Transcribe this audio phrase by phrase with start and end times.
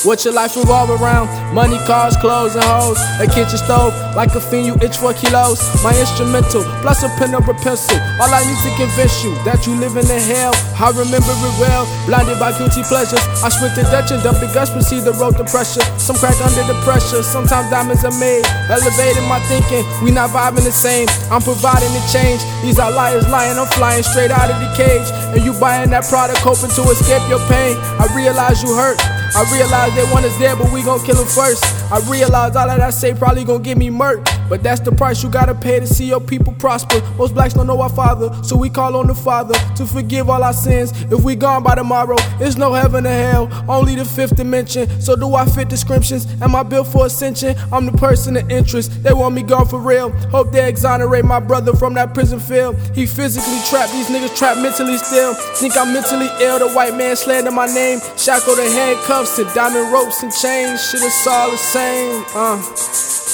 [0.00, 1.28] What your life revolve around?
[1.52, 2.96] Money, cars, clothes, and hoes.
[3.20, 5.60] A kitchen stove, like a fiend, you itch for kilos.
[5.84, 8.00] My instrumental, plus a pen or a pencil.
[8.16, 10.56] All I need to convince you that you live in the hell.
[10.80, 13.20] I remember it well, blinded by guilty pleasures.
[13.44, 15.84] I switched to Dutch and dumped the guts, proceed the road to pressure.
[16.00, 18.48] Some crack under the pressure, sometimes diamonds are made.
[18.72, 21.12] Elevating my thinking, we not vibing the same.
[21.28, 22.40] I'm providing the change.
[22.64, 25.12] These outliers lying, I'm flying straight out of the cage.
[25.36, 27.76] And you buying that product, hoping to escape your pain.
[28.00, 28.96] I realize you hurt.
[29.34, 31.62] I realize they want us dead, but we gon' kill them first.
[31.92, 34.26] I realize all that I say probably gon' give me murk.
[34.50, 37.00] But that's the price you gotta pay to see your people prosper.
[37.16, 40.42] Most blacks don't know our father, so we call on the Father to forgive all
[40.42, 40.90] our sins.
[41.04, 45.00] If we gone by tomorrow, it's no heaven or hell, only the fifth dimension.
[45.00, 46.26] So do I fit descriptions?
[46.42, 47.54] Am I built for ascension?
[47.72, 49.02] I'm the person of interest.
[49.04, 50.10] They want me gone for real.
[50.30, 52.76] Hope they exonerate my brother from that prison field.
[52.92, 55.34] He physically trapped, these niggas trapped mentally still.
[55.34, 58.00] Think I'm mentally ill, the white man slander my name.
[58.16, 60.90] Shackled the handcuffs and diamond ropes and chains.
[60.90, 62.24] Shit, it's all the same.
[62.34, 63.29] Uh.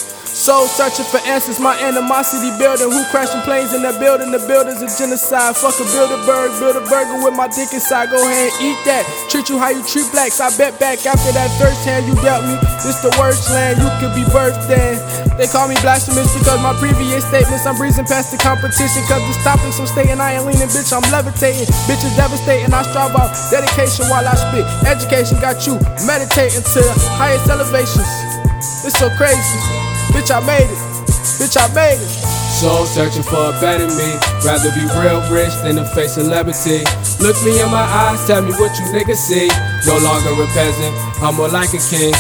[0.47, 2.87] Soul searching for answers, my animosity building.
[2.87, 4.31] Who crashing planes in that building?
[4.31, 5.59] The building's a genocide.
[5.59, 5.87] Fuck a
[6.23, 8.15] bird, build a burger with my dick inside.
[8.15, 9.03] Go ahead and eat that.
[9.27, 10.39] Treat you how you treat blacks.
[10.39, 12.55] I bet back after that first hand you dealt me.
[12.87, 15.03] This the worst land you could be birthed in.
[15.35, 19.03] They call me blasphemous because my previous statements I'm breezing past the competition.
[19.11, 20.95] Cause the topics I'm stating I ain't leaning, bitch.
[20.95, 21.67] I'm levitating.
[21.91, 22.71] Bitch is devastating.
[22.71, 24.63] I strive out dedication while I spit.
[24.87, 25.75] Education got you
[26.07, 28.07] meditating to the highest elevations.
[28.87, 29.86] It's so crazy.
[30.13, 30.81] Bitch, I made it.
[31.39, 32.37] Bitch, I made it.
[32.57, 34.17] Soul searching for a better me.
[34.41, 36.85] Rather be real rich than a fake celebrity.
[37.21, 39.49] Look me in my eyes, tell me what you niggas see.
[39.85, 42.15] No longer a peasant, I'm more like a king.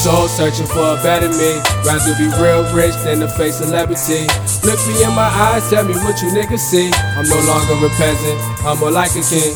[0.00, 1.60] Soul searching for a better me.
[1.84, 4.24] Rather be real rich than a fake celebrity.
[4.64, 6.90] Look me in my eyes, tell me what you niggas see.
[7.16, 9.52] I'm no longer a peasant, I'm more like a king.